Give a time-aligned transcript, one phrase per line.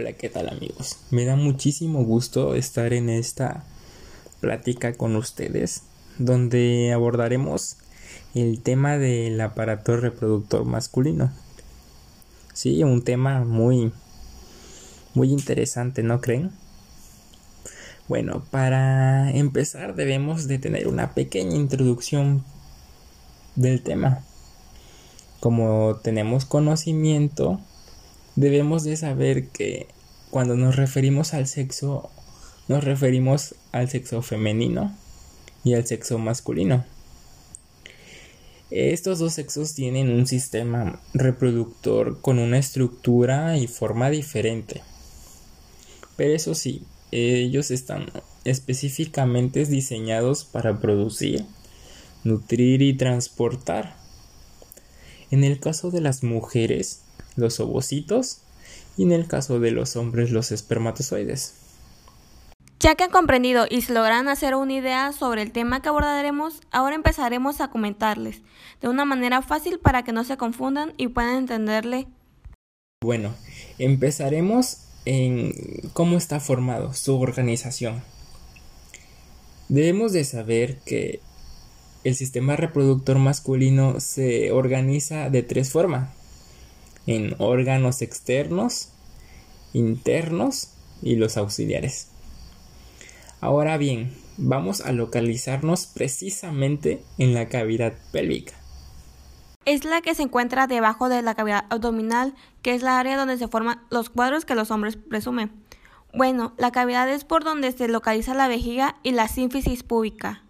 [0.00, 0.96] Hola, ¿qué tal amigos?
[1.12, 3.64] Me da muchísimo gusto estar en esta
[4.40, 5.84] plática con ustedes
[6.18, 7.76] donde abordaremos
[8.34, 11.32] el tema del aparato reproductor masculino.
[12.54, 13.92] Sí, un tema muy
[15.14, 16.50] muy interesante, ¿no creen?
[18.12, 22.44] Bueno, para empezar debemos de tener una pequeña introducción
[23.56, 24.22] del tema.
[25.40, 27.58] Como tenemos conocimiento,
[28.36, 29.86] debemos de saber que
[30.28, 32.10] cuando nos referimos al sexo,
[32.68, 34.94] nos referimos al sexo femenino
[35.64, 36.84] y al sexo masculino.
[38.70, 44.82] Estos dos sexos tienen un sistema reproductor con una estructura y forma diferente.
[46.16, 48.06] Pero eso sí, ellos están
[48.44, 51.44] específicamente diseñados para producir,
[52.24, 53.96] nutrir y transportar.
[55.30, 57.02] En el caso de las mujeres,
[57.36, 58.38] los ovocitos
[58.96, 61.54] y en el caso de los hombres, los espermatozoides.
[62.80, 66.60] Ya que han comprendido y se logran hacer una idea sobre el tema que abordaremos,
[66.72, 68.42] ahora empezaremos a comentarles
[68.80, 72.08] de una manera fácil para que no se confundan y puedan entenderle.
[73.00, 73.34] Bueno,
[73.78, 75.54] empezaremos en
[75.92, 78.02] cómo está formado su organización.
[79.68, 81.20] Debemos de saber que
[82.04, 86.10] el sistema reproductor masculino se organiza de tres formas,
[87.06, 88.88] en órganos externos,
[89.72, 90.68] internos
[91.00, 92.08] y los auxiliares.
[93.40, 98.61] Ahora bien, vamos a localizarnos precisamente en la cavidad pélvica.
[99.64, 103.38] Es la que se encuentra debajo de la cavidad abdominal, que es la área donde
[103.38, 105.52] se forman los cuadros que los hombres presumen.
[106.12, 110.42] Bueno, la cavidad es por donde se localiza la vejiga y la sínfisis púbica.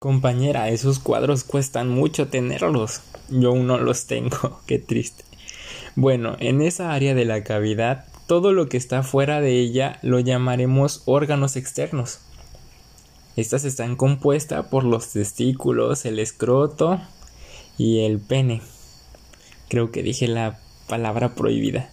[0.00, 3.02] Compañera, esos cuadros cuestan mucho tenerlos.
[3.28, 5.24] Yo aún no los tengo, qué triste.
[5.94, 10.18] Bueno, en esa área de la cavidad, todo lo que está fuera de ella lo
[10.18, 12.20] llamaremos órganos externos.
[13.36, 17.00] Estas están compuestas por los testículos, el escroto
[17.78, 18.62] y el pene.
[19.68, 21.90] Creo que dije la palabra prohibida.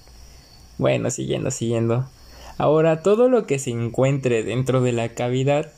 [0.77, 2.09] Bueno, siguiendo, siguiendo.
[2.57, 5.71] Ahora todo lo que se encuentre dentro de la cavidad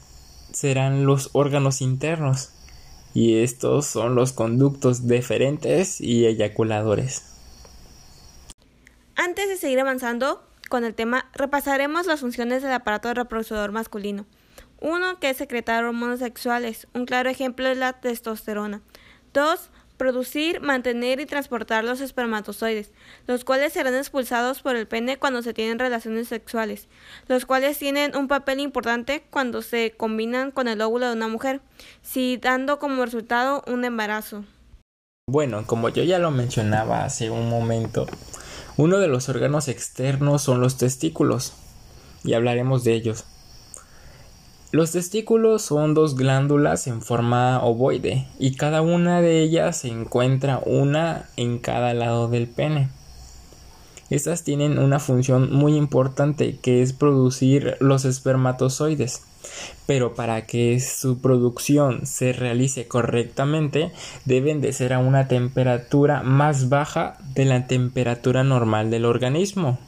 [0.52, 2.50] serán los órganos internos.
[3.14, 7.24] Y estos son los conductos deferentes y eyaculadores.
[9.16, 14.26] Antes de seguir avanzando con el tema, repasaremos las funciones del aparato reproductor masculino.
[14.82, 16.88] Uno, que es secretar hormonas sexuales.
[16.94, 18.82] Un claro ejemplo es la testosterona.
[19.34, 22.92] Dos, producir, mantener y transportar los espermatozoides,
[23.28, 26.88] los cuales serán expulsados por el pene cuando se tienen relaciones sexuales,
[27.28, 31.62] los cuales tienen un papel importante cuando se combinan con el óvulo de una mujer,
[32.02, 34.46] si dando como resultado un embarazo.
[35.28, 38.06] Bueno, como yo ya lo mencionaba hace un momento,
[38.78, 41.54] uno de los órganos externos son los testículos,
[42.24, 43.26] y hablaremos de ellos.
[44.76, 50.60] Los testículos son dos glándulas en forma ovoide y cada una de ellas se encuentra
[50.66, 52.90] una en cada lado del pene.
[54.10, 59.24] Estas tienen una función muy importante que es producir los espermatozoides.
[59.86, 63.94] Pero para que su producción se realice correctamente
[64.26, 69.80] deben de ser a una temperatura más baja de la temperatura normal del organismo.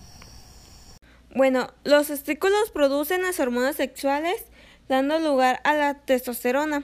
[1.36, 4.46] Bueno, los testículos producen las hormonas sexuales
[4.90, 6.84] dando lugar a la testosterona,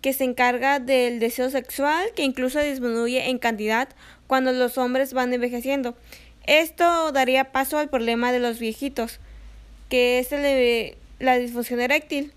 [0.00, 3.88] que se encarga del deseo sexual, que incluso disminuye en cantidad
[4.26, 5.96] cuando los hombres van envejeciendo.
[6.46, 9.20] Esto daría paso al problema de los viejitos,
[9.88, 10.30] que es
[11.18, 12.32] la disfunción eréctil,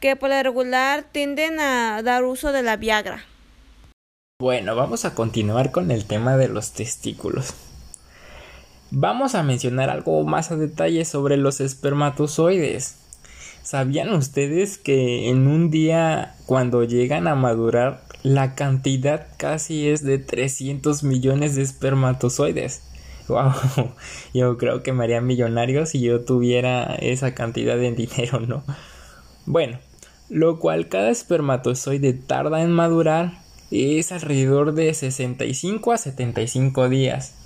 [0.00, 3.24] que por lo regular tienden a dar uso de la Viagra.
[4.40, 7.54] Bueno, vamos a continuar con el tema de los testículos.
[8.90, 12.96] Vamos a mencionar algo más a detalle sobre los espermatozoides.
[13.62, 20.18] ¿Sabían ustedes que en un día cuando llegan a madurar la cantidad casi es de
[20.18, 22.82] 300 millones de espermatozoides?
[23.28, 23.52] Wow,
[24.34, 28.64] yo creo que me haría millonario si yo tuviera esa cantidad de dinero, ¿no?
[29.46, 29.78] Bueno,
[30.28, 33.38] lo cual cada espermatozoide tarda en madurar
[33.70, 37.36] es alrededor de 65 a 75 días.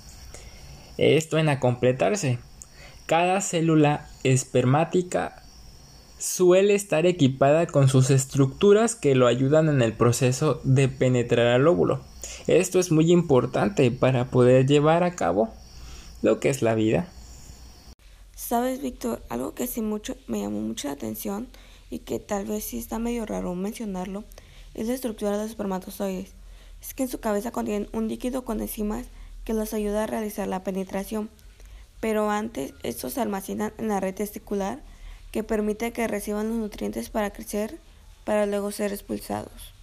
[0.97, 2.39] Esto en a completarse.
[3.05, 5.43] Cada célula espermática
[6.17, 11.67] suele estar equipada con sus estructuras que lo ayudan en el proceso de penetrar al
[11.67, 12.01] óvulo.
[12.47, 15.49] Esto es muy importante para poder llevar a cabo
[16.21, 17.07] lo que es la vida.
[18.35, 21.47] Sabes, Víctor, algo que sí mucho me llamó mucho la atención
[21.89, 24.23] y que tal vez sí está medio raro mencionarlo,
[24.73, 26.33] es la estructura de los espermatozoides.
[26.81, 29.07] Es que en su cabeza contienen un líquido con enzimas
[29.43, 31.29] que los ayuda a realizar la penetración,
[31.99, 34.83] pero antes estos se almacenan en la red testicular
[35.31, 37.79] que permite que reciban los nutrientes para crecer
[38.27, 39.73] para luego ser expulsados.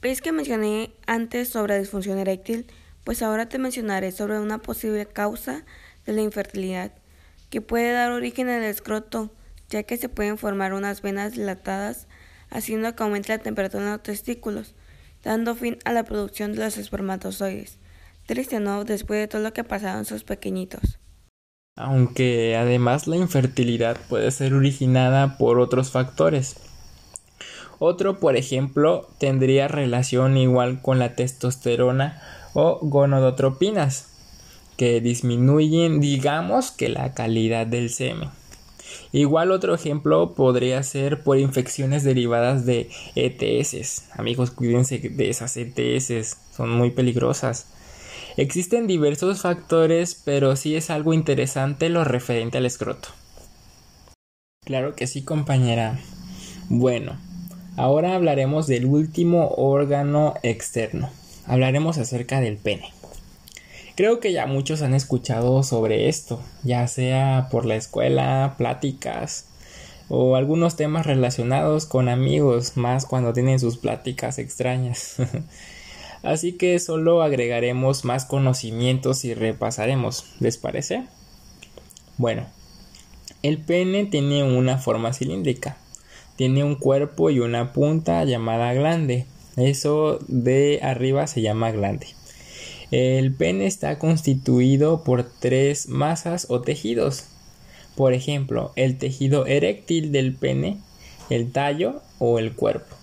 [0.00, 2.66] ¿Veis que mencioné antes sobre disfunción eréctil?
[3.02, 5.64] Pues ahora te mencionaré sobre una posible causa
[6.06, 6.92] de la infertilidad,
[7.50, 9.32] que puede dar origen al escroto,
[9.70, 12.06] ya que se pueden formar unas venas dilatadas,
[12.48, 14.76] haciendo que aumente la temperatura en los testículos,
[15.24, 17.78] dando fin a la producción de los espermatozoides.
[18.26, 18.84] Triste, ¿no?
[18.84, 21.00] Después de todo lo que pasaron sus pequeñitos.
[21.80, 26.56] Aunque además la infertilidad puede ser originada por otros factores,
[27.78, 32.20] otro, por ejemplo, tendría relación igual con la testosterona
[32.52, 34.08] o gonodotropinas,
[34.76, 38.30] que disminuyen, digamos, que la calidad del semen.
[39.12, 44.06] Igual otro ejemplo podría ser por infecciones derivadas de ETS.
[44.18, 47.77] Amigos, cuídense de esas ETS, son muy peligrosas.
[48.38, 53.08] Existen diversos factores, pero sí es algo interesante lo referente al escroto.
[54.64, 56.00] Claro que sí, compañera.
[56.70, 57.18] Bueno,
[57.78, 61.10] Ahora hablaremos del último órgano externo.
[61.46, 62.92] Hablaremos acerca del pene.
[63.94, 69.46] Creo que ya muchos han escuchado sobre esto, ya sea por la escuela, pláticas
[70.08, 75.14] o algunos temas relacionados con amigos, más cuando tienen sus pláticas extrañas.
[76.22, 81.06] Así que solo agregaremos más conocimientos y repasaremos, ¿les parece?
[82.16, 82.46] Bueno,
[83.42, 85.76] el pene tiene una forma cilíndrica
[86.38, 89.26] tiene un cuerpo y una punta llamada glande.
[89.56, 92.06] Eso de arriba se llama glande.
[92.92, 97.24] El pene está constituido por tres masas o tejidos.
[97.96, 100.78] Por ejemplo, el tejido eréctil del pene,
[101.28, 102.97] el tallo o el cuerpo.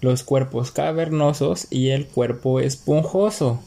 [0.00, 3.60] Los cuerpos cavernosos y el cuerpo esponjoso.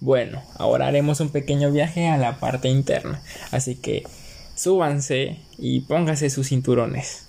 [0.00, 4.04] Bueno, ahora haremos un pequeño viaje a la parte interna, así que
[4.54, 7.24] súbanse y póngase sus cinturones.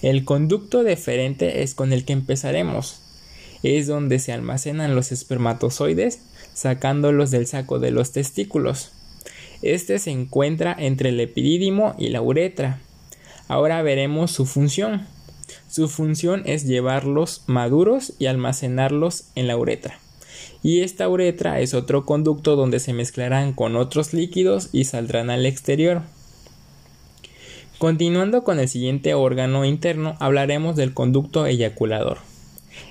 [0.00, 3.00] El conducto deferente es con el que empezaremos.
[3.62, 6.20] Es donde se almacenan los espermatozoides,
[6.54, 8.92] sacándolos del saco de los testículos.
[9.62, 12.80] Este se encuentra entre el epidídimo y la uretra.
[13.48, 15.06] Ahora veremos su función.
[15.68, 19.98] Su función es llevarlos maduros y almacenarlos en la uretra.
[20.62, 25.46] Y esta uretra es otro conducto donde se mezclarán con otros líquidos y saldrán al
[25.46, 26.02] exterior.
[27.78, 32.18] Continuando con el siguiente órgano interno, hablaremos del conducto eyaculador.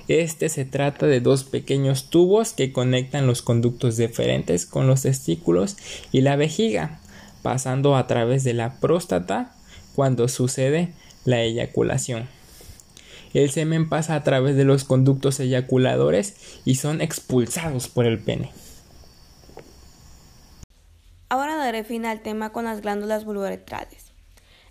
[0.08, 5.76] Este se trata de dos pequeños tubos que conectan los conductos deferentes con los testículos
[6.12, 7.00] y la vejiga,
[7.42, 9.54] pasando a través de la próstata
[9.94, 10.92] cuando sucede
[11.24, 12.35] la eyaculación.
[13.36, 18.50] El semen pasa a través de los conductos eyaculadores y son expulsados por el pene.
[21.28, 24.06] Ahora daré fin al tema con las glándulas vulvaretrales.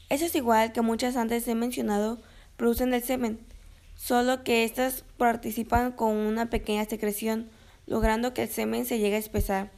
[0.10, 2.18] Eso es igual que muchas antes he mencionado
[2.58, 3.38] producen el semen,
[3.94, 7.52] solo que éstas participan con una pequeña secreción,
[7.86, 9.70] logrando que el semen se llegue a espesar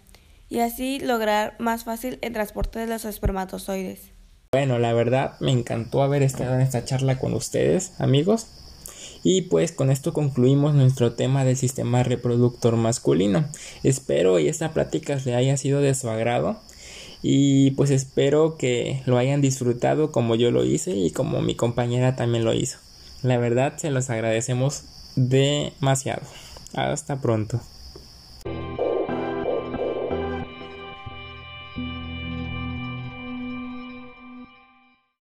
[0.47, 4.13] y así lograr más fácil el transporte de los espermatozoides.
[4.53, 8.63] Bueno, la verdad me encantó haber estado en esta charla con ustedes, amigos.
[9.29, 13.43] Y pues con esto concluimos nuestro tema del sistema reproductor masculino.
[13.83, 16.61] Espero y esta plática le haya sido de su agrado
[17.21, 22.15] y pues espero que lo hayan disfrutado como yo lo hice y como mi compañera
[22.15, 22.77] también lo hizo.
[23.21, 24.83] La verdad se los agradecemos
[25.17, 26.21] demasiado.
[26.73, 27.59] Hasta pronto.